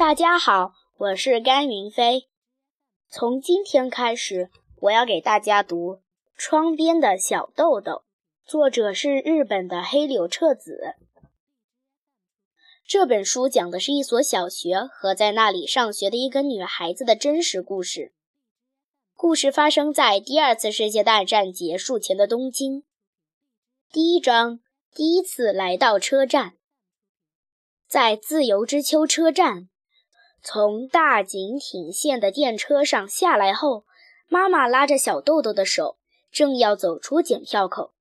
[0.00, 2.30] 大家好，我是甘云飞。
[3.10, 5.96] 从今天开始，我要给大家读
[6.38, 7.92] 《窗边的小豆豆》，
[8.50, 10.96] 作者是日本的黑柳彻子。
[12.86, 18.14] 这本书讲的是一所小学和在那里上学的一个女孩子的真实故事。
[19.14, 22.84] 故事发生在第二次世界大战结束前的东京。
[23.92, 24.60] 第一章：
[24.94, 26.54] 第一次来到车站。
[27.86, 29.68] 在自由之丘车站，
[30.42, 33.84] 从大井町线的电车上下来后，
[34.28, 35.96] 妈妈拉着小豆豆的手，
[36.32, 37.92] 正要走出检票口。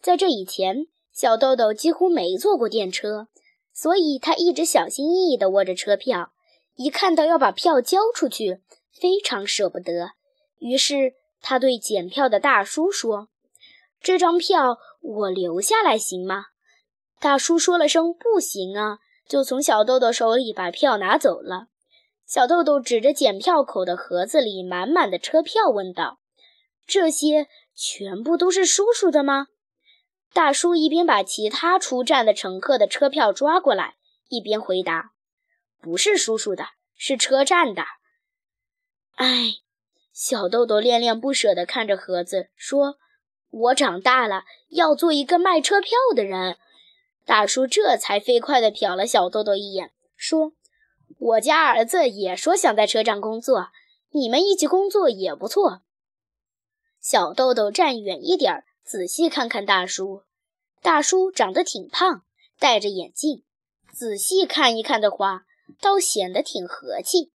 [0.00, 3.28] 在这以前，小豆豆几乎没坐过电车，
[3.72, 6.32] 所以他一直小心翼翼地握着车票。
[6.76, 8.60] 一看到要把票交出去，
[8.92, 10.12] 非常舍不得。
[10.58, 13.28] 于是他对检票的大叔说
[14.00, 16.46] ：“这张票我留下来行吗？”
[17.18, 18.98] 大叔说了声“不行啊”。
[19.28, 21.66] 就从小豆豆手里把票拿走了。
[22.28, 26.18] 小豆豆指着检票口的盒子里满满的车票问道
[26.86, 29.46] ：“这些全部都是叔叔的吗？”
[30.34, 33.94] 大叔一边把其他出站的乘客的车票抓过来，
[34.28, 35.12] 一边回答
[35.80, 37.84] ：“不是叔叔的，是车站的。”
[39.16, 39.54] 哎，
[40.12, 42.98] 小豆豆恋恋不舍地看着盒子，说
[43.48, 46.58] ：“我长大了，要做一个卖车票的人。”
[47.24, 50.52] 大叔这才飞快地瞟了小豆豆一眼，说
[51.18, 53.68] ：“我家儿子也说想在车站工作，
[54.10, 55.82] 你们一起工作也不错。”
[57.00, 60.22] 小豆豆站远一点，仔细看看大叔。
[60.82, 62.22] 大叔长得挺胖，
[62.58, 63.44] 戴着眼镜，
[63.92, 65.44] 仔细看一看的话，
[65.80, 67.32] 倒显得挺和气。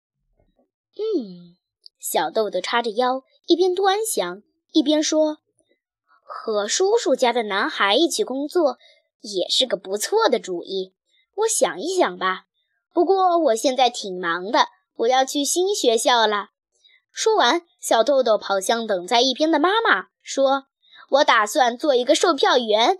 [0.95, 1.55] 嗯，
[1.99, 5.39] 小豆豆叉着腰，一边端详一边说
[6.21, 8.77] ：“和叔叔家的男孩一起工作。”
[9.21, 10.95] 也是个不错的主意，
[11.35, 12.47] 我想一想吧。
[12.93, 16.49] 不过我现在挺忙的，我要去新学校了。
[17.11, 20.65] 说完，小豆豆跑向等在一边的妈妈，说
[21.11, 22.99] ：“我打算做一个售票员。”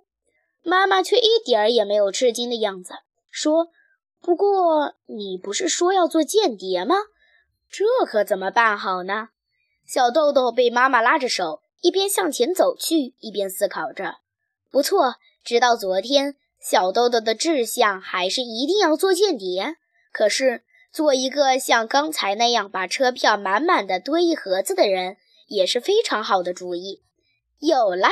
[0.63, 2.94] 妈妈却一点儿也没有吃惊的样子，
[3.29, 3.68] 说
[4.22, 6.96] ：“不过你不是说要做间谍吗？
[7.69, 9.29] 这可怎么办好呢？”
[9.88, 14.18] 小豆豆被妈妈拉着手，一边向前走去，一边思考着
[14.72, 19.78] ：“不错。”直到昨天，小豆豆的志向还是一定要做间谍。
[20.11, 25.17] 可是，做一个像刚才那样把车票满满的堆一盒子的人，
[25.47, 27.01] 也是非常好的主意。
[27.59, 28.09] 有了，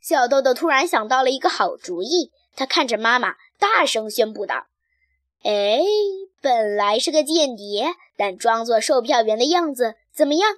[0.00, 2.32] 小豆豆突然想到了一个好主意。
[2.56, 4.68] 他看着妈妈，大声宣布道
[5.42, 5.80] ：“哎，
[6.40, 10.56] 本来是个间谍，但装作售票员的样子，怎么样？”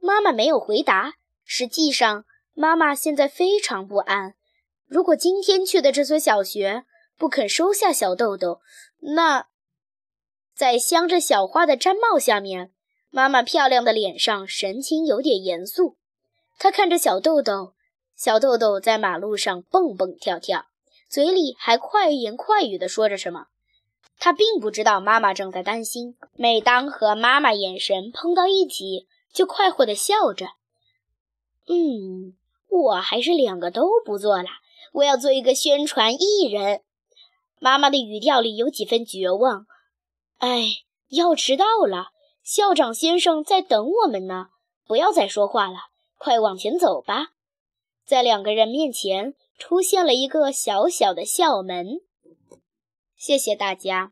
[0.00, 1.14] 妈妈没有回答。
[1.44, 2.24] 实际上，
[2.54, 4.34] 妈妈现在非常不安。
[4.86, 6.84] 如果今天去的这所小学
[7.18, 8.60] 不肯收下小豆豆，
[9.00, 9.46] 那
[10.54, 12.72] 在镶着小花的毡帽下面，
[13.10, 15.96] 妈妈漂亮的脸上神情有点严肃。
[16.58, 17.74] 她看着小豆豆，
[18.14, 20.66] 小豆豆在马路上蹦蹦跳跳，
[21.08, 23.46] 嘴里还快言快语地说着什么。
[24.18, 26.16] 他并不知道妈妈正在担心。
[26.34, 30.46] 每当和妈妈眼神碰到一起，就快活地笑着。
[31.66, 32.36] 嗯，
[32.68, 34.48] 我还是两个都不做了。
[34.92, 36.82] 我要做一个宣传艺人。
[37.58, 39.66] 妈妈的语调里有几分绝望。
[40.42, 40.64] 哎，
[41.10, 42.08] 要迟到了，
[42.42, 44.48] 校长先生在等我们呢。
[44.84, 45.76] 不要再说话了，
[46.18, 47.28] 快往前走吧。
[48.04, 52.00] 在两个人面前出现了一个小小的校门。
[53.14, 54.10] 谢谢大家。